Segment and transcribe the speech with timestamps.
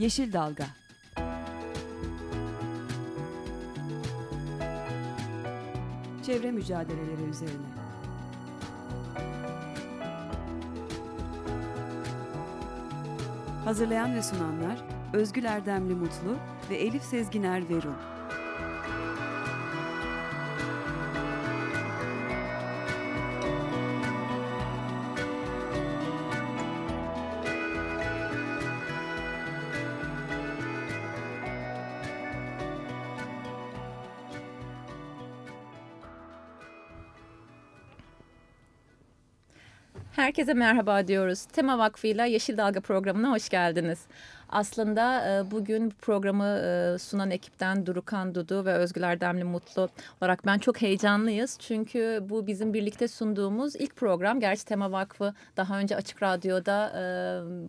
[0.00, 0.66] Yeşil Dalga.
[6.26, 7.66] Çevre mücadeleleri üzerine.
[13.64, 16.36] Hazırlayan ve sunanlar Özgül Erdemli Mutlu
[16.70, 17.96] ve Elif Sezginer Verun
[40.30, 41.44] Herkese merhaba diyoruz.
[41.44, 43.98] Tema Vakfı ile Yeşil Dalga programına hoş geldiniz.
[44.52, 49.88] Aslında e, bugün bu programı e, sunan ekipten Durukan Dudu ve Özgül Erdemli Mutlu
[50.20, 51.56] olarak ben çok heyecanlıyız.
[51.60, 54.40] Çünkü bu bizim birlikte sunduğumuz ilk program.
[54.40, 57.02] Gerçi Tema Vakfı daha önce Açık Radyo'da e,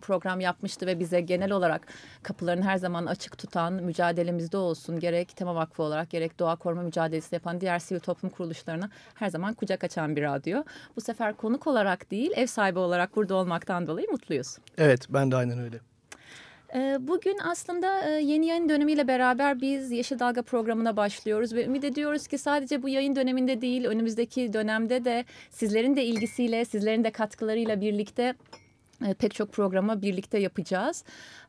[0.00, 1.86] program yapmıştı ve bize genel olarak
[2.22, 5.00] kapılarını her zaman açık tutan mücadelemizde olsun.
[5.00, 9.54] Gerek Tema Vakfı olarak gerek doğa koruma mücadelesi yapan diğer sivil toplum kuruluşlarına her zaman
[9.54, 10.62] kucak açan bir radyo.
[10.96, 14.56] Bu sefer konuk olarak değil ev sahibi olarak burada olmaktan dolayı mutluyuz.
[14.78, 15.91] Evet ben de aynen öyle.
[16.74, 21.84] Ee, bugün aslında e, yeni yayın dönemiyle beraber biz Yeşil Dalga programına başlıyoruz ve ümit
[21.84, 27.10] ediyoruz ki sadece bu yayın döneminde değil önümüzdeki dönemde de sizlerin de ilgisiyle, sizlerin de
[27.10, 28.34] katkılarıyla birlikte
[29.18, 31.04] pek çok programa birlikte yapacağız.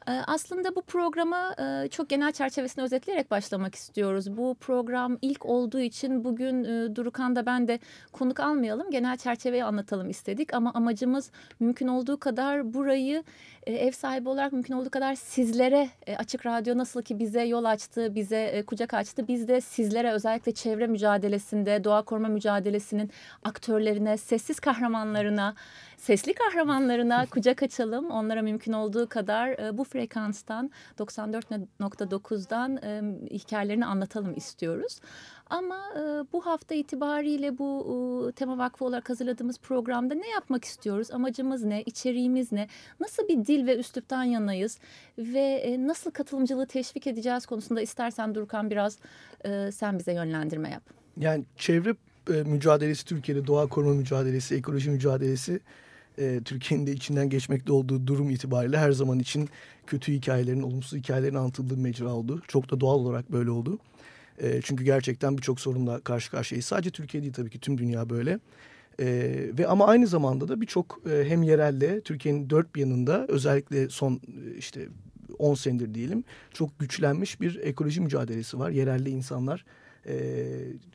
[0.08, 4.38] E, aslında bu programa e, çok genel çerçevesini özetleyerek başlamak istiyoruz.
[4.38, 6.64] Bu program ilk olduğu için bugün
[6.96, 7.80] Durukan da ben de
[8.12, 8.92] konuk almayalım.
[8.92, 13.24] Genel çerçeveyi anlatalım istedik ama amacımız mümkün olduğu kadar burayı
[13.68, 18.64] ev sahibi olarak mümkün olduğu kadar sizlere Açık Radyo nasıl ki bize yol açtı, bize
[18.68, 19.28] kucak açtı.
[19.28, 23.12] Biz de sizlere özellikle çevre mücadelesinde, doğa koruma mücadelesinin
[23.44, 25.56] aktörlerine, sessiz kahramanlarına,
[26.04, 28.12] sesli kahramanlarına kucak açalım.
[28.12, 33.02] Onlara mümkün olduğu kadar bu frekanstan 94.9'dan e,
[33.32, 35.00] hikayelerini anlatalım istiyoruz.
[35.50, 36.02] Ama e,
[36.34, 41.12] bu hafta itibariyle bu e, Tema Vakfı olarak hazırladığımız programda ne yapmak istiyoruz?
[41.12, 41.82] Amacımız ne?
[41.82, 42.68] İçeriğimiz ne?
[43.00, 44.80] Nasıl bir dil ve üsluptan yanayız?
[45.18, 48.98] Ve e, nasıl katılımcılığı teşvik edeceğiz konusunda istersen Durkan biraz
[49.46, 50.84] e, sen bize yönlendirme yap.
[51.18, 51.96] Yani çevre
[52.30, 55.60] e, mücadelesi Türkiye'de doğa koruma mücadelesi, ekoloji mücadelesi
[56.18, 59.50] e, Türkiye'nin de içinden geçmekte olduğu durum itibariyle her zaman için
[59.88, 62.42] kötü hikayelerin, olumsuz hikayelerin anlatıldığı mecra oldu.
[62.48, 63.80] Çok da doğal olarak böyle oldu.
[64.40, 66.66] E, çünkü gerçekten birçok sorunla karşı karşıyayız.
[66.66, 68.40] Sadece Türkiye değil tabii ki tüm dünya böyle.
[69.00, 69.06] E,
[69.58, 74.14] ve ama aynı zamanda da birçok e, hem yerelle Türkiye'nin dört bir yanında özellikle son
[74.14, 74.88] e, işte
[75.40, 78.70] 10 senedir diyelim çok güçlenmiş bir ekoloji mücadelesi var.
[78.70, 79.66] Yerelde insanlar
[80.08, 80.16] e,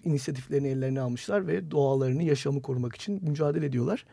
[0.05, 4.05] inisiyatiflerini ellerine almışlar ve doğalarını, yaşamı korumak için mücadele ediyorlar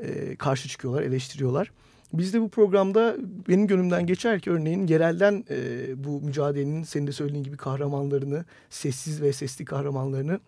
[0.00, 1.70] e, karşı çıkıyorlar, eleştiriyorlar.
[2.12, 3.16] Biz de bu programda
[3.48, 9.22] benim gönlümden geçer ki örneğin yerelden e, bu mücadelenin senin de söylediğin gibi kahramanlarını, sessiz
[9.22, 10.40] ve sesli kahramanlarını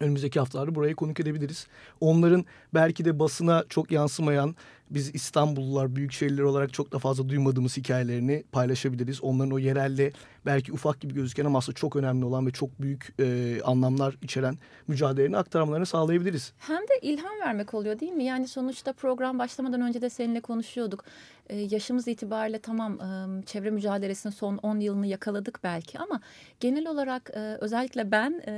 [0.00, 1.66] önümüzdeki haftalarda buraya konuk edebiliriz.
[2.00, 4.56] Onların belki de basına çok yansımayan
[4.90, 9.22] biz İstanbullular, büyük şehirler olarak çok da fazla duymadığımız hikayelerini paylaşabiliriz.
[9.22, 10.12] Onların o yerelde
[10.46, 14.58] belki ufak gibi gözüken ama aslında çok önemli olan ve çok büyük e, anlamlar içeren
[14.88, 16.52] mücadelelerini aktarmalarını sağlayabiliriz.
[16.58, 18.24] Hem de ilham vermek oluyor değil mi?
[18.24, 21.04] Yani sonuçta program başlamadan önce de seninle konuşuyorduk.
[21.50, 26.20] Ee, yaşımız itibariyle tamam e, çevre mücadelesinin son 10 yılını yakaladık belki ama
[26.60, 28.52] genel olarak e, özellikle ben e,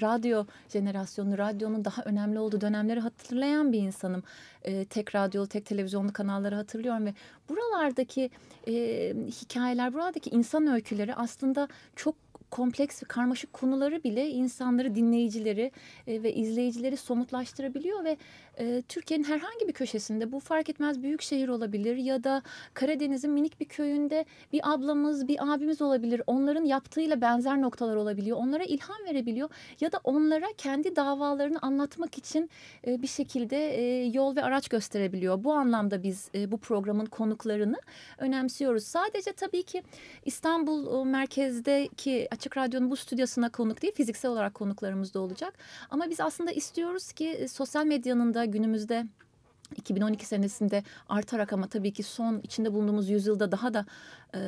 [0.00, 4.22] radyo jenerasyonu, radyonun daha önemli olduğu dönemleri hatırlayan bir insanım.
[4.62, 7.14] E, tek radyo tek televizyonlu kanalları hatırlıyorum ve
[7.48, 8.30] buralardaki
[8.68, 8.72] e,
[9.42, 15.70] hikayeler, buradaki insan öyküleri aslında çok kompleks ve karmaşık konuları bile insanları, dinleyicileri
[16.06, 18.16] e, ve izleyicileri somutlaştırabiliyor ve
[18.58, 22.42] e, Türkiye'nin herhangi bir köşesinde bu fark etmez büyük şehir olabilir ya da
[22.74, 26.22] Karadeniz'in minik bir köyünde bir ablamız, bir abimiz olabilir.
[26.26, 28.36] Onların yaptığıyla benzer noktalar olabiliyor.
[28.36, 29.48] Onlara ilham verebiliyor
[29.80, 32.50] ya da onlara kendi davalarını anlatmak için
[32.86, 33.56] e, bir şekilde
[34.14, 35.44] yol ve araç gösterebiliyor.
[35.44, 37.76] Bu anlamda biz bu programın konuklarını
[38.18, 38.84] önemsiyoruz.
[38.84, 39.82] Sadece tabii ki
[40.24, 45.54] İstanbul merkezdeki Açık Radyo'nun bu stüdyosuna konuk değil, fiziksel olarak konuklarımız da olacak.
[45.90, 49.06] Ama biz aslında istiyoruz ki e, sosyal medyanın da günümüzde
[49.76, 53.86] 2012 senesinde artarak ama tabii ki son içinde bulunduğumuz yüzyılda daha da
[54.34, 54.38] e,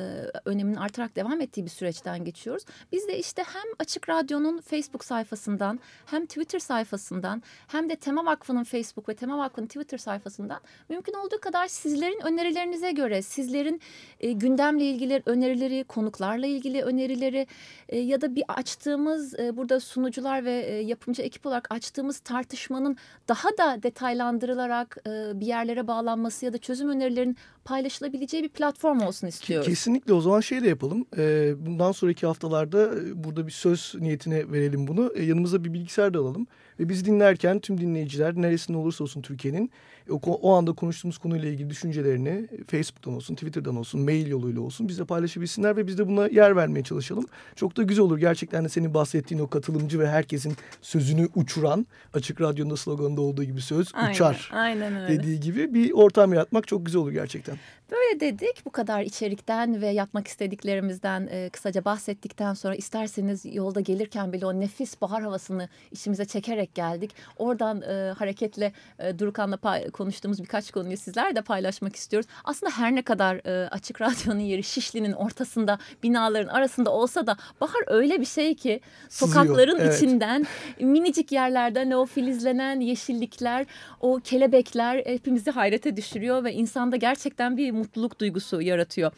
[0.45, 2.63] öneminin artarak devam ettiği bir süreçten geçiyoruz.
[2.91, 8.63] Biz de işte hem Açık Radyo'nun Facebook sayfasından hem Twitter sayfasından hem de Tema Vakfı'nın
[8.63, 13.81] Facebook ve Tema Vakfı'nın Twitter sayfasından mümkün olduğu kadar sizlerin önerilerinize göre sizlerin
[14.19, 17.47] e, gündemle ilgili önerileri, konuklarla ilgili önerileri
[17.89, 22.97] e, ya da bir açtığımız e, burada sunucular ve e, yapımcı ekip olarak açtığımız tartışmanın
[23.27, 29.27] daha da detaylandırılarak e, bir yerlere bağlanması ya da çözüm önerilerin paylaşılabileceği bir platform olsun
[29.27, 29.67] istiyoruz.
[29.67, 31.05] Kesinlikle o zaman şey de yapalım.
[31.17, 35.13] E, bundan sonraki haftalarda e, burada bir söz niyetine verelim bunu.
[35.15, 36.47] E, yanımıza bir bilgisayar da alalım.
[36.79, 39.71] Ve biz dinlerken tüm dinleyiciler neresinde olursa olsun Türkiye'nin
[40.11, 45.05] o, o anda konuştuğumuz konuyla ilgili düşüncelerini Facebook'tan olsun, Twitter'dan olsun, mail yoluyla olsun bizle
[45.05, 47.25] paylaşabilsinler ve biz de buna yer vermeye çalışalım.
[47.55, 48.17] Çok da güzel olur.
[48.17, 53.61] Gerçekten de senin bahsettiğin o katılımcı ve herkesin sözünü uçuran açık radyonun sloganında olduğu gibi
[53.61, 55.19] söz aynen, uçar aynen öyle.
[55.19, 57.57] dediği gibi bir ortam yaratmak çok güzel olur gerçekten.
[57.91, 64.33] Böyle dedik bu kadar içerikten ve yapmak istediklerimizden e, kısaca bahsettikten sonra isterseniz yolda gelirken
[64.33, 67.11] bile o nefis bahar havasını içimize çekerek geldik.
[67.37, 69.57] Oradan e, hareketle e, Durukan'la
[70.01, 72.29] konuştuğumuz birkaç konuyu sizler de paylaşmak istiyoruz.
[72.43, 77.83] Aslında her ne kadar e, açık radyonun yeri Şişli'nin ortasında binaların arasında olsa da bahar
[77.87, 79.97] öyle bir şey ki sokakların Sızıyor, evet.
[79.97, 80.47] içinden
[80.79, 83.65] minicik yerlerden o filizlenen yeşillikler
[83.99, 89.11] o kelebekler hepimizi hayrete düşürüyor ve insanda gerçekten bir mutluluk duygusu yaratıyor.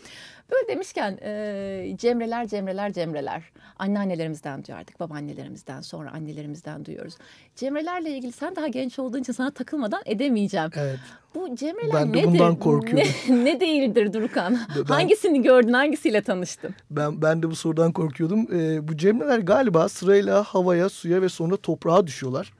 [0.54, 3.44] Böyle demişken e, cemreler cemreler cemreler.
[3.80, 7.18] Anneannelerimizden duyardık, babaannelerimizden sonra annelerimizden duyuyoruz.
[7.56, 10.70] Cemrelerle ilgili sen daha genç olduğun için sana takılmadan edemeyeceğim.
[10.76, 11.00] Evet.
[11.36, 12.28] Bu cemreler ben de nedir?
[12.28, 13.10] bundan korkuyorum.
[13.30, 14.60] Ne, ne değildir Durukan?
[14.76, 16.76] Ben, Hangisini gördün, hangisiyle tanıştın?
[16.92, 18.48] Ben ben de bu sorudan korkuyordum.
[18.54, 22.54] Ee, bu cemreler galiba sırayla havaya, suya ve sonra toprağa düşüyorlar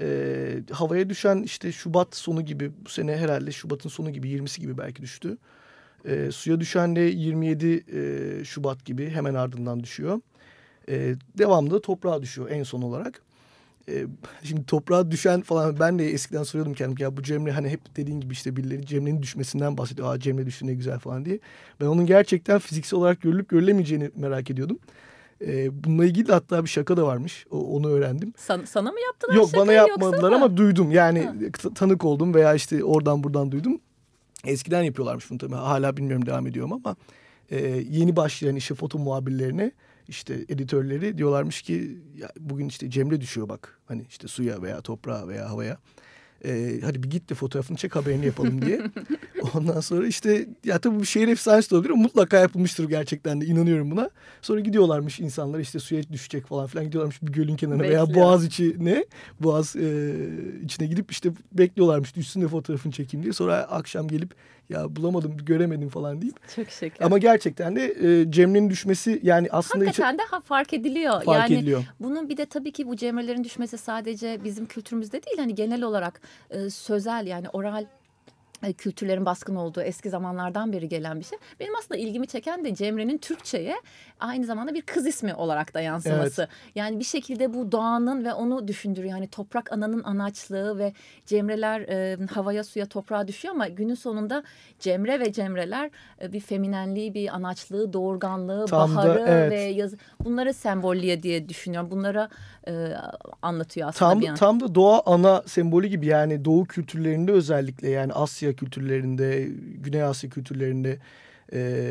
[0.00, 4.78] e, havaya düşen işte Şubat sonu gibi bu sene herhalde Şubat'ın sonu gibi 20'si gibi
[4.78, 5.36] belki düştü.
[6.04, 10.20] E, suya düşen de 27 e, Şubat gibi hemen ardından düşüyor.
[10.88, 13.22] E, devamlı toprağa düşüyor en son olarak.
[13.88, 14.06] E,
[14.42, 18.20] şimdi toprağa düşen falan ben de eskiden soruyordum kendim ya bu Cemre hani hep dediğin
[18.20, 20.14] gibi işte birileri Cemre'nin düşmesinden bahsediyor.
[20.14, 21.38] Aa Cemre düştü ne güzel falan diye.
[21.80, 24.78] Ben onun gerçekten fiziksel olarak görülüp görülemeyeceğini merak ediyordum.
[25.46, 27.46] E, bununla ilgili de hatta bir şaka da varmış.
[27.50, 28.32] O, onu öğrendim.
[28.36, 30.90] San, sana mı yaptılar Yok şakayı, bana yapmadılar ama duydum.
[30.90, 31.70] Yani ha.
[31.74, 33.80] tanık oldum veya işte oradan buradan duydum.
[34.44, 35.54] Eskiden yapıyorlarmış bunu tabii.
[35.54, 36.96] Hala bilmiyorum devam ediyorum ama
[37.50, 39.72] e, yeni başlayan işte foto muhabirlerine
[40.08, 43.80] işte editörleri diyorlarmış ki ya bugün işte Cemre düşüyor bak.
[43.86, 45.78] Hani işte suya veya toprağa veya havaya
[46.44, 48.80] e, hadi bir git de fotoğrafını çek haberini yapalım diye.
[49.54, 53.90] Ondan sonra işte ya tabii bu şehir efsanesi de olabilir mutlaka yapılmıştır gerçekten de inanıyorum
[53.90, 54.10] buna.
[54.42, 58.08] Sonra gidiyorlarmış insanlar işte suya düşecek falan filan gidiyorlarmış bir gölün kenarına Bekliyor.
[58.08, 59.04] veya boğaz içine
[59.40, 60.14] boğaz e,
[60.64, 63.32] içine gidip işte bekliyorlarmış düşsün de fotoğrafını çekeyim diye.
[63.32, 64.34] Sonra akşam gelip
[64.70, 66.36] ya bulamadım göremedim falan deyip.
[66.56, 67.06] Çok şeker.
[67.06, 69.84] Ama gerçekten de e, Cemre'nin düşmesi yani aslında.
[69.84, 71.22] Hakikaten de fark ediliyor.
[71.22, 71.84] Fark yani ediliyor.
[72.00, 76.20] bunun bir de tabii ki bu Cemre'lerin düşmesi sadece bizim kültürümüzde değil hani genel olarak
[76.50, 77.84] e, sözel yani oral
[78.78, 81.38] kültürlerin baskın olduğu eski zamanlardan beri gelen bir şey.
[81.60, 83.76] Benim aslında ilgimi çeken de Cemre'nin Türkçe'ye
[84.20, 86.42] aynı zamanda bir kız ismi olarak da yansıması.
[86.42, 86.74] Evet.
[86.74, 89.14] Yani bir şekilde bu doğanın ve onu düşündürüyor.
[89.14, 90.92] Yani toprak ananın anaçlığı ve
[91.26, 94.42] Cemreler e, havaya suya toprağa düşüyor ama günün sonunda
[94.78, 95.90] Cemre ve Cemreler
[96.22, 99.52] e, bir feminenliği, bir anaçlığı, doğurganlığı, Tam baharı da, evet.
[99.52, 101.90] ve yaz bunları sembolliye diye düşünüyorum.
[101.90, 102.28] Bunlara
[102.68, 102.72] e,
[103.42, 104.34] anlatıyor aslında tam, bir an.
[104.34, 109.48] Tam da doğa ana sembolü gibi yani doğu kültürlerinde özellikle yani Asya kültürlerinde,
[109.82, 110.98] Güney Asya kültürlerinde
[111.52, 111.82] e,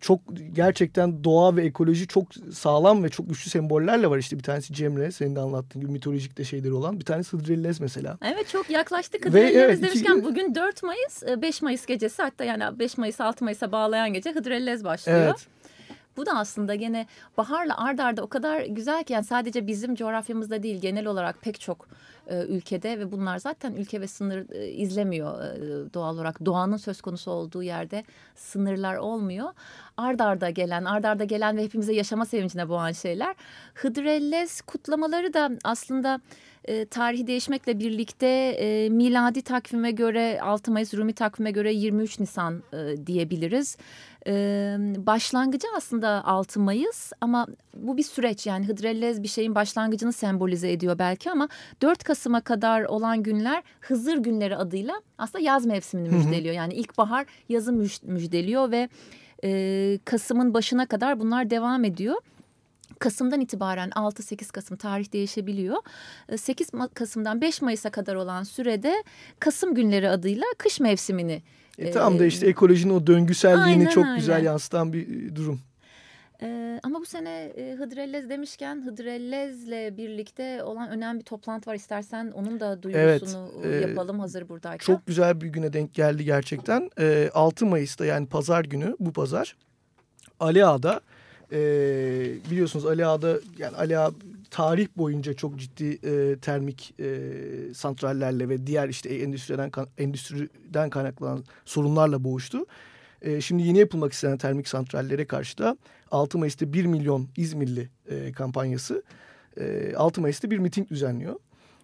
[0.00, 0.20] çok
[0.52, 4.18] gerçekten doğa ve ekoloji çok sağlam ve çok güçlü sembollerle var.
[4.18, 7.00] işte bir tanesi Cemre senin de anlattığın gibi mitolojik de şeyleri olan.
[7.00, 8.18] Bir tanesi Hıdrellez mesela.
[8.22, 10.24] Evet çok yaklaştık Hıdrellez evet, demişken iki...
[10.24, 14.84] bugün 4 Mayıs 5 Mayıs gecesi hatta yani 5 Mayıs 6 Mayıs'a bağlayan gece Hıdrellez
[14.84, 15.18] başlıyor.
[15.18, 15.46] Evet.
[16.18, 17.06] Bu da aslında gene
[17.36, 21.60] baharla ard arda o kadar güzel ki yani sadece bizim coğrafyamızda değil genel olarak pek
[21.60, 21.88] çok
[22.26, 26.44] e, ülkede ve bunlar zaten ülke ve sınır e, izlemiyor e, doğal olarak.
[26.44, 29.48] Doğanın söz konusu olduğu yerde sınırlar olmuyor.
[29.96, 33.34] Ard arda gelen, ard arda gelen ve hepimize yaşama sevincine boğan şeyler.
[33.74, 36.20] Hıdrellez kutlamaları da aslında
[36.64, 42.62] e, tarihi değişmekle birlikte e, miladi takvime göre 6 Mayıs Rumi takvime göre 23 Nisan
[42.72, 43.76] e, diyebiliriz.
[45.06, 47.46] Başlangıcı aslında 6 Mayıs ama
[47.76, 51.48] bu bir süreç yani Hıdrellez bir şeyin başlangıcını sembolize ediyor belki ama
[51.82, 56.54] 4 Kasım'a kadar olan günler Hızır günleri adıyla aslında yaz mevsimini müjdeliyor.
[56.54, 57.72] Yani ilkbahar yazı
[58.02, 58.88] müjdeliyor ve
[59.44, 62.16] e, Kasım'ın başına kadar bunlar devam ediyor.
[62.98, 65.76] Kasım'dan itibaren 6-8 Kasım tarih değişebiliyor.
[66.36, 69.04] 8 Kasım'dan 5 Mayıs'a kadar olan sürede
[69.40, 71.42] Kasım günleri adıyla kış mevsimini
[71.78, 74.18] e, tam da işte ekolojinin o döngüselliğini aynen, çok aynen.
[74.18, 75.60] güzel yansıtan bir durum.
[76.42, 81.74] Ee, ama bu sene e, Hıdrellez demişken Hıdrellez'le birlikte olan önemli bir toplantı var.
[81.74, 84.86] İstersen onun da duyurusunu evet, e, yapalım hazır buradayken.
[84.86, 86.90] Çok güzel bir güne denk geldi gerçekten.
[86.98, 89.56] E, 6 Mayıs'ta yani pazar günü bu pazar
[90.40, 91.00] Ali Ağa'da
[91.52, 91.60] e,
[92.50, 94.10] biliyorsunuz Ali Ağa'da yani Ali Ağa
[94.50, 97.20] tarih boyunca çok ciddi e, termik e,
[97.74, 102.66] santrallerle ve diğer işte endüstriden endüstriden kaynaklanan sorunlarla boğuştu.
[103.22, 105.76] E, şimdi yeni yapılmak istenen termik santrallere karşı da
[106.10, 109.02] 6 Mayıs'ta 1 milyon İzmirli e, kampanyası
[109.60, 111.36] e, 6 Mayıs'ta bir miting düzenliyor.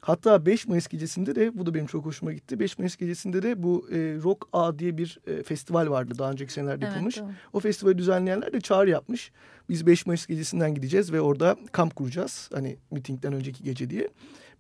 [0.05, 2.61] Hatta 5 Mayıs gecesinde de bu da benim çok hoşuma gitti.
[2.61, 6.53] 5 Mayıs gecesinde de bu e, Rock A diye bir e, festival vardı daha önceki
[6.53, 7.19] senelerde evet, yapılmış.
[7.19, 7.31] Doğru.
[7.53, 9.33] O festivali düzenleyenler de çağrı yapmış.
[9.69, 12.51] Biz 5 Mayıs gecesinden gideceğiz ve orada kamp kuracağız.
[12.55, 14.09] Hani mitingden önceki gece diye.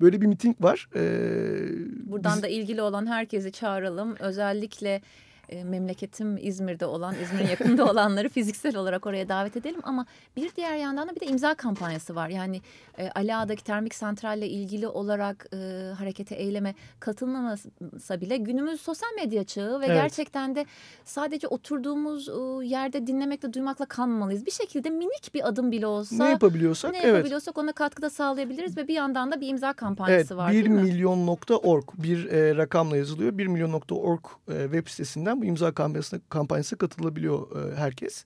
[0.01, 0.89] Böyle bir miting var.
[0.97, 2.43] Ee, Buradan biz...
[2.43, 4.17] da ilgili olan herkesi çağıralım.
[4.21, 5.03] Özellikle
[5.49, 9.81] e, memleketim İzmir'de olan, İzmir'in yakında olanları fiziksel olarak oraya davet edelim.
[9.83, 12.29] Ama bir diğer yandan da bir de imza kampanyası var.
[12.29, 12.61] Yani
[12.99, 15.57] e, Ali Ağa'daki termik santralle ilgili olarak e,
[15.99, 19.97] harekete, eyleme katılmamasa bile günümüz sosyal medya çağı ve evet.
[19.97, 20.67] gerçekten de
[21.05, 24.47] sadece oturduğumuz e, yerde dinlemekle, duymakla kalmamalıyız.
[24.47, 27.65] Bir şekilde minik bir adım bile olsa ne yapabiliyorsak, ne yapabiliyorsak evet.
[27.65, 32.25] ona katkıda sağlayabiliriz ve bir yandan da bir imza kampanyası evet, var 1 milyon.org bir
[32.25, 33.39] e, rakamla yazılıyor.
[33.39, 38.25] 1 milyon.org e, web sitesinden üzerinden bu imza kampanyasına, kampanyasına katılabiliyor e, herkes.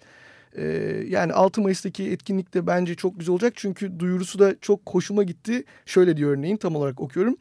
[0.56, 0.64] E,
[1.08, 3.52] yani 6 Mayıs'taki etkinlik de bence çok güzel olacak.
[3.56, 5.64] Çünkü duyurusu da çok hoşuma gitti.
[5.86, 7.36] Şöyle diyor örneğin tam olarak okuyorum.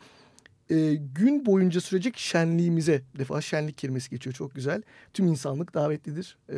[0.69, 4.81] E, gün boyunca sürecek şenliğimize defa şenlik kelimesi geçiyor çok güzel.
[5.13, 6.37] Tüm insanlık davetlidir.
[6.49, 6.57] E,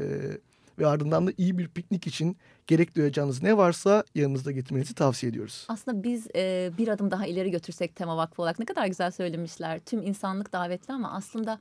[0.80, 2.38] ve ardından da iyi bir piknik için
[2.68, 5.66] gerek duyacağınız ne varsa yanınızda getirmenizi tavsiye ediyoruz.
[5.70, 9.80] Aslında biz e, bir adım daha ileri götürsek Tema Vakfı olarak ne kadar güzel söylemişler.
[9.80, 11.60] Tüm insanlık davetli ama aslında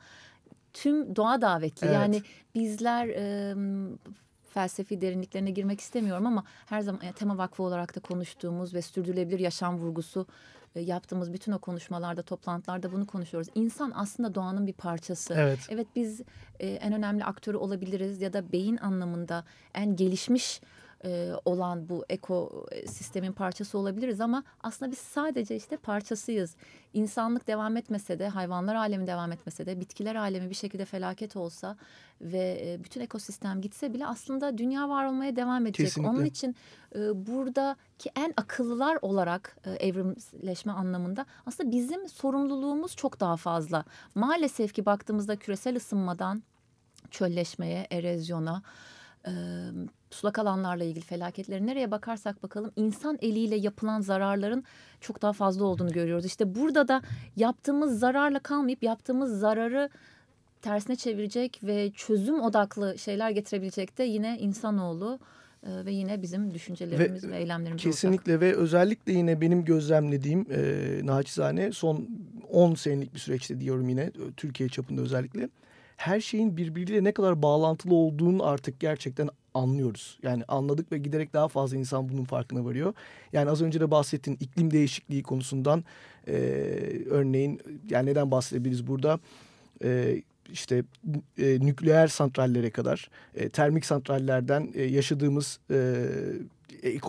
[0.82, 1.86] tüm doğa davetli.
[1.86, 1.94] Evet.
[1.94, 2.22] Yani
[2.54, 3.54] bizler e,
[4.50, 9.38] felsefi derinliklerine girmek istemiyorum ama her zaman yani tema vakfı olarak da konuştuğumuz ve sürdürülebilir
[9.38, 10.26] yaşam vurgusu
[10.74, 13.48] e, yaptığımız bütün o konuşmalarda, toplantılarda bunu konuşuyoruz.
[13.54, 15.34] İnsan aslında doğanın bir parçası.
[15.36, 15.58] Evet.
[15.68, 16.20] Evet biz
[16.60, 19.44] e, en önemli aktörü olabiliriz ya da beyin anlamında
[19.74, 20.60] en gelişmiş
[21.04, 26.56] e, olan bu ekosistemin parçası olabiliriz ama aslında biz sadece işte parçasıyız.
[26.94, 31.76] İnsanlık devam etmese de, hayvanlar alemi devam etmese de, bitkiler alemi bir şekilde felaket olsa
[32.20, 35.86] ve e, bütün ekosistem gitse bile aslında dünya var olmaya devam edecek.
[35.86, 36.10] Kesinlikle.
[36.10, 36.56] Onun için
[36.94, 43.84] e, buradaki en akıllılar olarak e, evrimleşme anlamında aslında bizim sorumluluğumuz çok daha fazla.
[44.14, 46.42] Maalesef ki baktığımızda küresel ısınmadan
[47.10, 48.62] çölleşmeye, erozyona,
[49.26, 49.32] e,
[50.10, 54.64] sulak alanlarla ilgili felaketleri nereye bakarsak bakalım insan eliyle yapılan zararların
[55.00, 56.24] çok daha fazla olduğunu görüyoruz.
[56.24, 57.02] İşte burada da
[57.36, 59.90] yaptığımız zararla kalmayıp yaptığımız zararı
[60.62, 65.18] tersine çevirecek ve çözüm odaklı şeyler getirebilecek de yine insanoğlu
[65.66, 68.40] ve yine bizim düşüncelerimiz ve, ve eylemlerimiz kesinlikle olacak.
[68.40, 72.08] ve özellikle yine benim gözlemlediğim e, naçizane son
[72.50, 75.48] 10 senelik bir süreçte diyorum yine Türkiye çapında özellikle
[75.98, 80.18] her şeyin birbiriyle ne kadar bağlantılı olduğunu artık gerçekten anlıyoruz.
[80.22, 82.94] Yani anladık ve giderek daha fazla insan bunun farkına varıyor.
[83.32, 85.84] Yani az önce de bahsettiğin iklim değişikliği konusundan
[86.28, 86.32] e,
[87.10, 89.20] örneğin yani neden bahsedebiliriz burada?
[89.84, 90.84] E, işte
[91.38, 96.06] e, nükleer santrallere kadar e, termik santrallerden e, yaşadığımız e,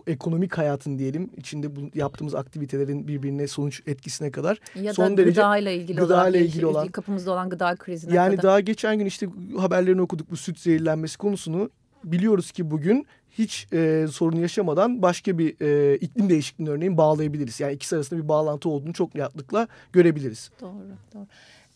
[0.07, 5.31] ekonomik hayatın diyelim içinde bu yaptığımız aktivitelerin birbirine sonuç etkisine kadar ya son da derece
[5.31, 8.43] gıdayla ilgili gıdayla olan, ilgili olan kapımızda olan gıda krizine yani kadar.
[8.43, 11.69] daha geçen gün işte haberlerini okuduk bu süt zehirlenmesi konusunu
[12.03, 17.59] biliyoruz ki bugün hiç e, sorun yaşamadan başka bir e, iklim değişikliğinin örneğin bağlayabiliriz.
[17.59, 20.51] Yani ikisi arasında bir bağlantı olduğunu çok rahatlıkla görebiliriz.
[20.61, 20.73] Doğru,
[21.13, 21.27] doğru.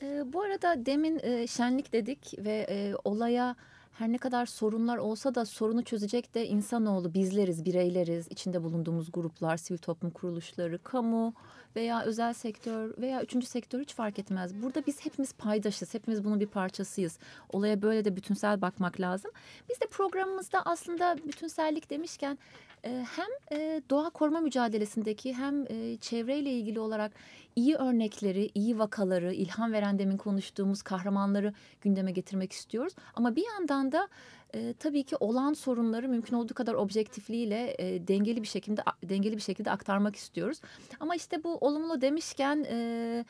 [0.01, 3.55] E, bu arada demin e, şenlik dedik ve e, olaya
[3.93, 9.57] her ne kadar sorunlar olsa da sorunu çözecek de insanoğlu bizleriz, bireyleriz, içinde bulunduğumuz gruplar,
[9.57, 11.33] sivil toplum kuruluşları, kamu
[11.75, 14.61] veya özel sektör veya üçüncü sektör hiç fark etmez.
[14.63, 17.19] Burada biz hepimiz paydaşız, hepimiz bunun bir parçasıyız.
[17.49, 19.31] Olaya böyle de bütünsel bakmak lazım.
[19.69, 22.37] Biz de programımızda aslında bütünsellik demişken
[22.85, 27.11] ee, hem e, doğa koruma mücadelesindeki hem e, çevreyle ilgili olarak
[27.55, 32.93] iyi örnekleri, iyi vakaları, ilham veren demin konuştuğumuz kahramanları gündeme getirmek istiyoruz.
[33.15, 34.07] Ama bir yandan da
[34.55, 39.41] e, tabii ki olan sorunları mümkün olduğu kadar objektifliğiyle e, dengeli bir şekilde dengeli bir
[39.41, 40.61] şekilde aktarmak istiyoruz.
[40.99, 43.25] Ama işte bu olumlu demişken e,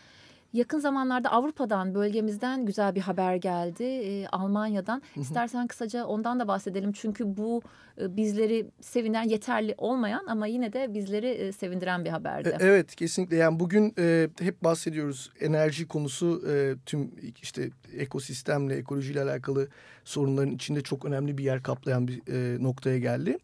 [0.54, 3.84] Yakın zamanlarda Avrupa'dan, bölgemizden güzel bir haber geldi.
[3.84, 5.02] E, Almanya'dan.
[5.16, 6.92] İstersen kısaca ondan da bahsedelim.
[6.92, 7.62] Çünkü bu
[8.02, 12.50] e, bizleri sevinen, yeterli olmayan ama yine de bizleri e, sevindiren bir haberdi.
[12.50, 13.36] E, evet, kesinlikle.
[13.36, 15.32] Yani bugün e, hep bahsediyoruz.
[15.40, 19.68] Enerji konusu e, tüm işte ekosistemle, ekolojiyle alakalı
[20.04, 23.38] sorunların içinde çok önemli bir yer kaplayan bir e, noktaya geldi.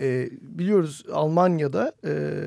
[0.00, 2.42] E, biliyoruz Almanya'da e,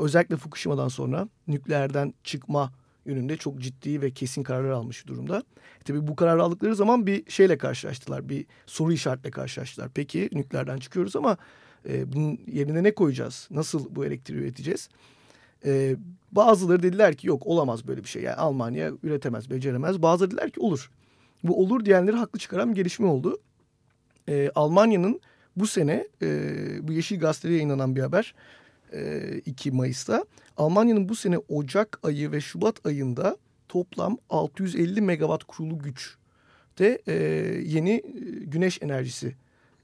[0.00, 2.72] özellikle Fukushima'dan sonra nükleerden çıkma
[3.06, 5.38] yönünde çok ciddi ve kesin kararlar almış durumda.
[5.80, 8.28] E tabii bu kararı aldıkları zaman bir şeyle karşılaştılar.
[8.28, 9.88] Bir soru işaretle karşılaştılar.
[9.94, 11.36] Peki nükleerden çıkıyoruz ama
[11.88, 13.48] E, bunun yerine ne koyacağız?
[13.50, 14.88] Nasıl bu elektriği üreteceğiz?
[15.64, 15.96] E,
[16.32, 18.22] bazıları dediler ki yok olamaz böyle bir şey.
[18.22, 20.02] Yani Almanya üretemez, beceremez.
[20.02, 20.90] Bazıları dediler ki olur.
[21.44, 23.38] Bu olur diyenleri haklı çıkaran bir gelişme oldu.
[24.28, 25.20] E, Almanya'nın
[25.56, 26.28] bu sene e,
[26.88, 28.34] bu Yeşil Gazete'de yayınlanan bir haber.
[28.92, 30.24] E, 2 Mayıs'ta.
[30.56, 33.36] Almanya'nın bu sene Ocak ayı ve Şubat ayında
[33.68, 36.16] toplam 650 megawatt kurulu güç
[36.78, 37.14] de e,
[37.64, 38.00] yeni e,
[38.44, 39.34] güneş enerjisi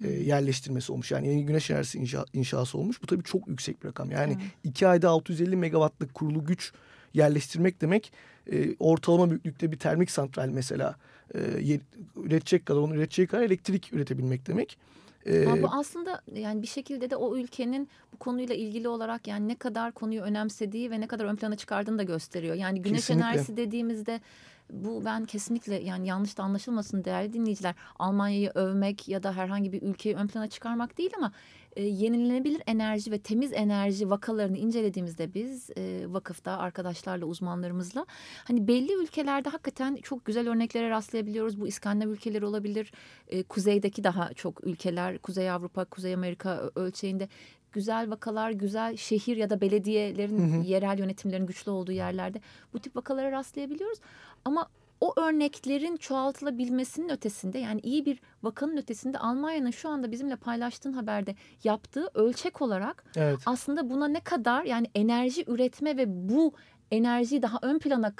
[0.05, 1.11] e, yerleştirmesi olmuş.
[1.11, 3.02] Yani yeni güneş enerjisi inşa, inşası olmuş.
[3.02, 4.11] Bu tabii çok yüksek bir rakam.
[4.11, 4.50] Yani evet.
[4.64, 6.73] iki ayda 650 megawattlık kurulu güç
[7.14, 8.12] yerleştirmek demek
[8.52, 10.97] e, ortalama büyüklükte bir termik santral mesela
[11.35, 11.79] e,
[12.17, 14.79] üretecek kadar onu üretecek kadar elektrik üretebilmek demek.
[15.26, 19.49] Ee, Ama bu aslında yani bir şekilde de o ülkenin bu konuyla ilgili olarak yani
[19.49, 22.55] ne kadar konuyu önemsediği ve ne kadar ön plana çıkardığını da gösteriyor.
[22.55, 23.26] Yani güneş kesinlikle.
[23.26, 24.21] enerjisi dediğimizde
[24.71, 27.75] bu ben kesinlikle yani yanlış da anlaşılmasın değerli dinleyiciler.
[27.99, 31.33] Almanya'yı övmek ya da herhangi bir ülkeyi ön plana çıkarmak değil ama
[31.76, 38.07] e, yenilenebilir enerji ve temiz enerji vakalarını incelediğimizde biz e, vakıfta arkadaşlarla uzmanlarımızla
[38.45, 41.61] hani belli ülkelerde hakikaten çok güzel örneklere rastlayabiliyoruz.
[41.61, 42.93] Bu İskandinav ülkeleri olabilir.
[43.29, 47.29] E, kuzeydeki daha çok ülkeler Kuzey Avrupa, Kuzey Amerika ölçeğinde
[47.73, 50.67] güzel vakalar, güzel şehir ya da belediyelerin hı hı.
[50.67, 52.41] yerel yönetimlerin güçlü olduğu yerlerde
[52.73, 53.99] bu tip vakalara rastlayabiliyoruz.
[54.45, 54.69] Ama
[55.02, 61.35] o örneklerin çoğaltılabilmesinin ötesinde yani iyi bir vakanın ötesinde Almanya'nın şu anda bizimle paylaştığın haberde
[61.64, 63.38] yaptığı ölçek olarak evet.
[63.47, 66.52] aslında buna ne kadar yani enerji üretme ve bu
[66.93, 68.13] enerjiyi daha ön plana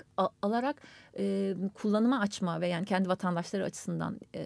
[0.43, 0.83] alarak
[1.19, 4.38] e, kullanıma açma ve yani kendi vatandaşları açısından e,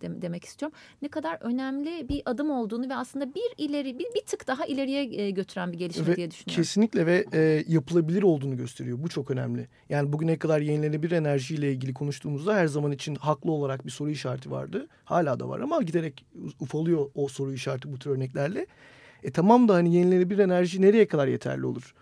[0.00, 0.78] de, demek istiyorum.
[1.02, 5.22] Ne kadar önemli bir adım olduğunu ve aslında bir ileri bir, bir tık daha ileriye
[5.22, 6.62] e, götüren bir gelişme ve diye düşünüyorum.
[6.62, 8.98] Kesinlikle ve e, yapılabilir olduğunu gösteriyor.
[9.02, 9.68] Bu çok önemli.
[9.88, 14.50] Yani bugüne kadar yenilenebilir enerjiyle ilgili konuştuğumuzda her zaman için haklı olarak bir soru işareti
[14.50, 14.88] vardı.
[15.04, 16.26] Hala da var ama giderek
[16.60, 18.66] ufalıyor o soru işareti bu tür örneklerle.
[19.22, 21.94] E tamam da hani yenilenebilir enerji nereye kadar yeterli olur?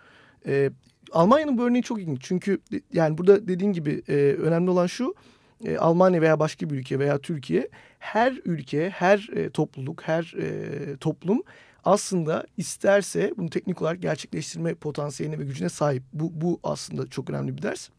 [0.45, 0.71] E,
[1.11, 2.21] Almanya'nın bu örneği çok ilginç.
[2.21, 2.59] Çünkü
[2.93, 5.15] yani burada dediğin gibi e, önemli olan şu.
[5.65, 7.69] E, Almanya veya başka bir ülke veya Türkiye
[7.99, 11.43] her ülke, her e, topluluk, her e, toplum
[11.83, 16.03] aslında isterse bunu teknik olarak gerçekleştirme potansiyeline ve gücüne sahip.
[16.13, 17.89] Bu, bu aslında çok önemli bir ders.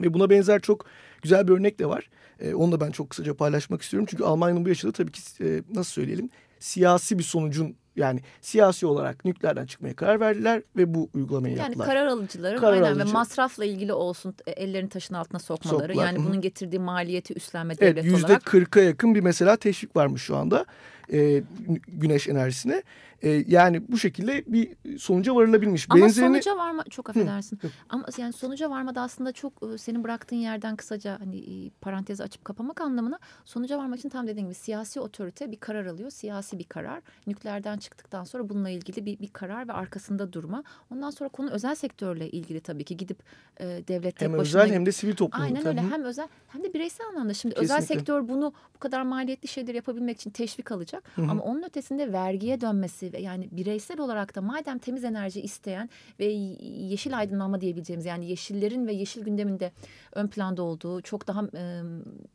[0.00, 0.86] Ve buna benzer çok
[1.22, 2.10] güzel bir örnek de var.
[2.40, 4.06] E, onu da ben çok kısaca paylaşmak istiyorum.
[4.10, 6.30] Çünkü Almanya'nın bu yaşadığı tabii ki e, nasıl söyleyelim
[6.62, 11.86] siyasi bir sonucun yani siyasi olarak nükleerden çıkmaya karar verdiler ve bu uygulamayı yani yaptılar.
[11.86, 13.08] Yani karar alıcıların karar aynen alıcı.
[13.08, 15.92] ve masrafla ilgili olsun e, ellerini taşın altına sokmaları.
[15.92, 16.06] Soklar.
[16.06, 16.24] Yani Hı.
[16.24, 18.42] bunun getirdiği maliyeti üstlenme devlet evet, yüzde olarak.
[18.42, 20.66] %40'a yakın bir mesela teşvik varmış şu anda
[21.12, 21.42] e,
[21.88, 22.82] güneş enerjisine.
[23.22, 25.86] E, yani bu şekilde bir sonuca varılabilmiş.
[25.90, 26.28] Ama Benzerini...
[26.28, 27.58] sonuca varma çok affedersin.
[27.62, 32.80] Hı, Ama yani sonuca varmada aslında çok senin bıraktığın yerden kısaca hani parantezi açıp kapamak
[32.80, 36.10] anlamına sonuca varmak için tam dediğin gibi siyasi otorite bir karar alıyor.
[36.10, 37.02] Siyasi bir karar.
[37.26, 40.64] Nükleerden çıktıktan sonra bununla ilgili bir, bir karar ve arkasında durma.
[40.90, 43.18] Ondan sonra konu özel sektörle ilgili tabii ki gidip
[43.60, 45.42] e, devlet hem özel hem de sivil toplum.
[45.42, 45.80] Aynen öyle.
[45.80, 47.34] Hem özel hem de bireysel anlamda.
[47.34, 47.74] Şimdi Kesinlikle.
[47.74, 50.91] özel sektör bunu bu kadar maliyetli şeyler yapabilmek için teşvik alacak.
[51.14, 51.30] Hı hı.
[51.30, 57.18] Ama onun ötesinde vergiye dönmesi yani bireysel olarak da madem temiz enerji isteyen ve yeşil
[57.18, 59.72] aydınlanma diyebileceğimiz yani yeşillerin ve yeşil gündeminde
[60.12, 61.82] ön planda olduğu çok daha e,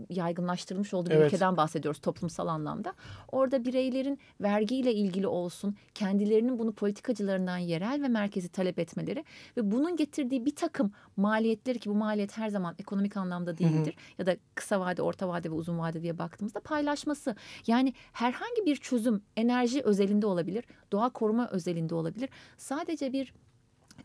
[0.10, 1.34] yaygınlaştırılmış olduğu bir evet.
[1.34, 2.94] ülkeden bahsediyoruz toplumsal anlamda.
[3.32, 9.26] Orada bireylerin vergiyle ilgili olsun kendilerinin bunu politikacılarından yerel ve merkezi talep etmeleri
[9.58, 14.00] ve bunun getirdiği bir takım maliyetleri ki bu maliyet her zaman ekonomik anlamda değildir hı
[14.00, 14.16] hı.
[14.20, 17.36] ya da kısa vade, orta vade ve uzun vade diye baktığımızda paylaşması.
[17.68, 22.30] Yani herhangi bir çözüm enerji özelinde olabilir, doğa koruma özelinde olabilir.
[22.58, 23.34] Sadece bir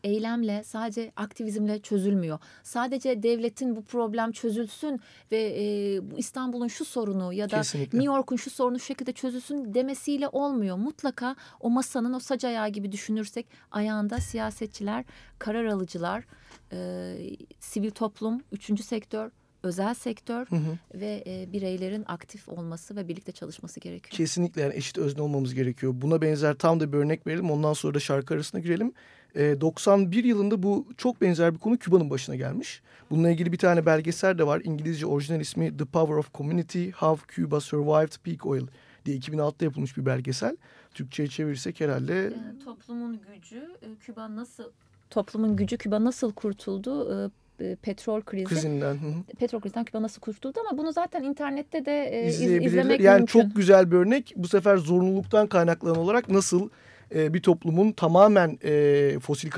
[0.03, 2.39] eylemle, sadece aktivizmle çözülmüyor.
[2.63, 4.99] Sadece devletin bu problem çözülsün
[5.31, 7.97] ve e, İstanbul'un şu sorunu ya da Kesinlikle.
[7.97, 10.77] New York'un şu sorunu şu şekilde çözülsün demesiyle olmuyor.
[10.77, 15.05] Mutlaka o masanın o sac ayağı gibi düşünürsek ayağında siyasetçiler,
[15.39, 16.25] karar alıcılar,
[16.71, 17.15] e,
[17.59, 19.31] sivil toplum, üçüncü sektör
[19.63, 20.77] özel sektör hı hı.
[20.93, 24.17] ve e, bireylerin aktif olması ve birlikte çalışması gerekiyor.
[24.17, 25.93] Kesinlikle yani eşit özne olmamız gerekiyor.
[25.95, 28.93] Buna benzer tam da bir örnek verelim ondan sonra da şarkı arasına girelim.
[29.35, 32.81] E, 91 yılında bu çok benzer bir konu Küba'nın başına gelmiş.
[33.09, 34.61] Bununla ilgili bir tane belgesel de var.
[34.63, 38.67] İngilizce orijinal ismi The Power of Community How Cuba Survived Peak Oil
[39.05, 40.57] diye 2006'da yapılmış bir belgesel.
[40.93, 42.13] Türkçe'ye çevirirsek herhalde...
[42.13, 44.63] Yani toplumun gücü e, Küba nasıl
[45.09, 47.13] toplumun gücü Küba nasıl kurtuldu?
[47.13, 47.29] E,
[47.63, 48.45] e, petrol krizi.
[48.45, 48.97] Krizinden.
[49.39, 52.27] Petrol krizinden Küba nasıl kurtuldu ama bunu zaten internette de e,
[52.61, 53.41] izlemek yani mümkün.
[53.41, 54.33] çok güzel bir örnek.
[54.35, 56.69] Bu sefer zorunluluktan kaynaklanan olarak nasıl
[57.15, 59.49] e, bir toplumun tamamen e, fosil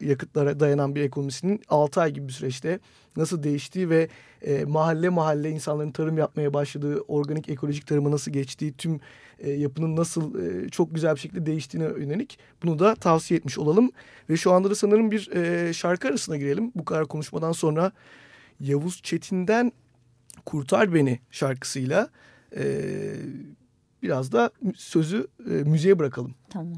[0.00, 2.78] yakıtlara dayanan bir ekonomisinin 6 ay gibi bir süreçte
[3.16, 4.08] nasıl değiştiği ve
[4.42, 9.00] e, mahalle mahalle insanların tarım yapmaya başladığı, organik ekolojik tarıma nasıl geçtiği, tüm
[9.38, 13.90] e, yapının nasıl e, çok güzel bir şekilde değiştiğine yönelik bunu da tavsiye etmiş olalım.
[14.30, 16.72] Ve şu anda da sanırım bir e, şarkı arasına girelim.
[16.74, 17.92] Bu kadar konuşmadan sonra
[18.60, 19.72] Yavuz Çetin'den
[20.46, 22.08] Kurtar Beni şarkısıyla
[22.56, 22.64] e,
[24.02, 26.34] biraz da sözü e, müziğe bırakalım.
[26.50, 26.74] Tamam.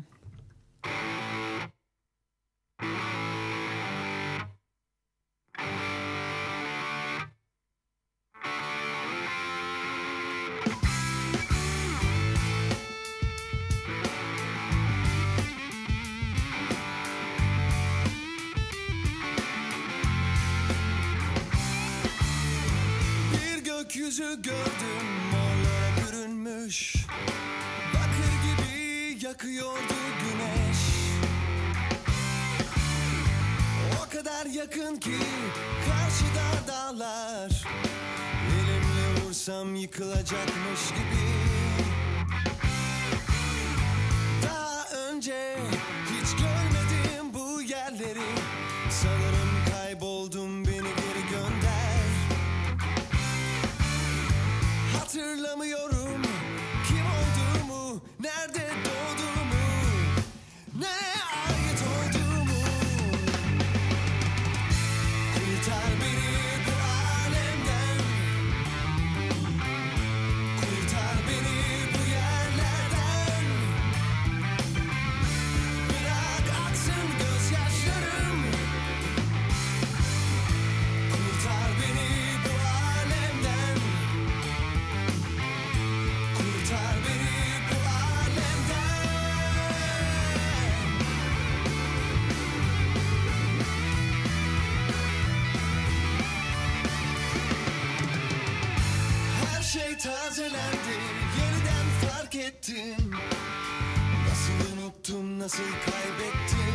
[105.47, 106.75] Nasıl kaybettim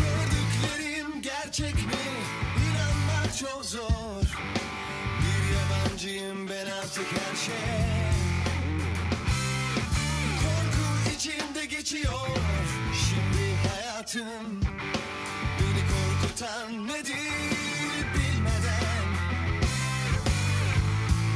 [0.00, 2.04] Gördüklerim gerçek mi?
[2.66, 4.22] İnanmak çok zor.
[5.20, 8.12] Bir yabancıyım ben artık her şeye.
[10.42, 12.28] Korku içimde geçiyor.
[13.08, 14.60] Şimdi hayatım
[15.60, 17.30] Beni korkutan nedir
[18.14, 19.06] bilmeden.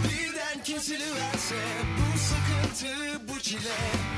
[0.05, 1.57] Birden kesiliverse
[1.99, 4.14] bu sıkıntı bu çile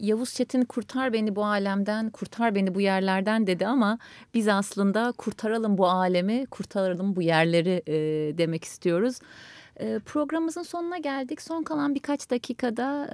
[0.00, 3.98] Yavuz Çetin kurtar beni bu alemden, kurtar beni bu yerlerden dedi ama
[4.34, 7.94] biz aslında kurtaralım bu alemi, kurtaralım bu yerleri e,
[8.38, 9.18] demek istiyoruz.
[9.80, 11.42] E, programımızın sonuna geldik.
[11.42, 13.10] Son kalan birkaç dakikada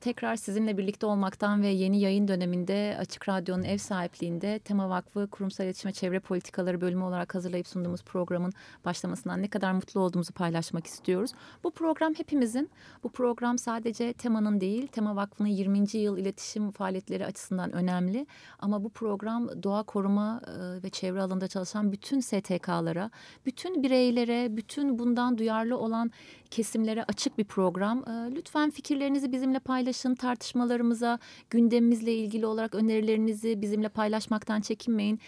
[0.00, 5.64] tekrar sizinle birlikte olmaktan ve yeni yayın döneminde Açık Radyo'nun ev sahipliğinde Tema Vakfı Kurumsal
[5.64, 8.52] İletişim Çevre Politikaları bölümü olarak hazırlayıp sunduğumuz programın
[8.84, 11.30] başlamasından ne kadar mutlu olduğumuzu paylaşmak istiyoruz.
[11.64, 12.70] Bu program hepimizin,
[13.02, 15.78] bu program sadece Tema'nın değil, Tema Vakfı'nın 20.
[15.92, 18.26] yıl iletişim faaliyetleri açısından önemli.
[18.58, 20.40] Ama bu program doğa koruma
[20.84, 23.10] ve çevre alanında çalışan bütün STK'lara,
[23.46, 26.10] bütün bireylere, bütün bundan duyarlı olan
[26.50, 27.98] kesimlere açık bir program.
[27.98, 31.18] E, Lütfen fikirlerinizi bizimle paylaşın, tartışmalarımıza,
[31.50, 35.20] gündemimizle ilgili olarak önerilerinizi bizimle paylaşmaktan çekinmeyin.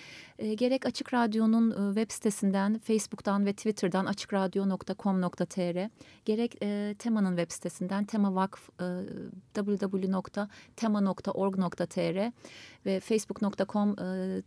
[0.43, 5.89] E, Gerek Açık Radyo'nun e, web sitesinden, Facebook'tan ve Twitter'dan açıkradyo.com.tr,
[6.25, 8.85] gerek e, Tema'nın web sitesinden Tema Vakf e,
[9.55, 10.33] www.tema.org.tr
[12.87, 14.43] ve facebook.com e,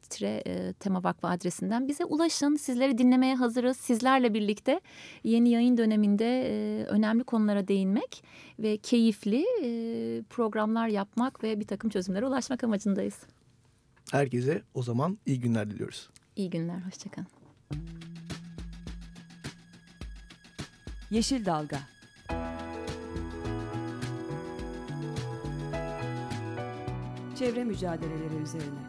[0.80, 2.56] Tema Vakfı adresinden bize ulaşın.
[2.56, 3.78] Sizleri dinlemeye hazırız.
[3.78, 4.80] Sizlerle birlikte
[5.24, 6.26] yeni yayın döneminde
[6.90, 8.24] önemli konulara değinmek
[8.60, 9.46] ve keyifli
[10.30, 13.16] programlar yapmak ve bir takım çözümlere ulaşmak amacındayız.
[14.12, 16.10] Herkese o zaman iyi günler diliyoruz.
[16.36, 17.28] İyi günler, hoşçakalın.
[21.12, 21.80] Yeşil Dalga
[27.40, 28.80] Çevre mücadeleleri üzerine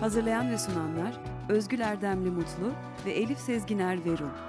[0.00, 2.72] Hazırlayan ve sunanlar Özgül Erdemli Mutlu
[3.06, 4.47] ve Elif Sezginer Verun